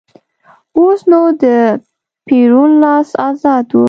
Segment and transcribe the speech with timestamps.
[0.77, 1.43] اوس نو د
[2.25, 3.79] پېرون لاس ازاد و.